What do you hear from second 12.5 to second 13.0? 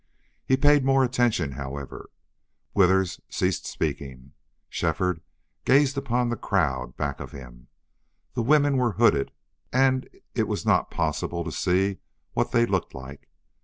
they looked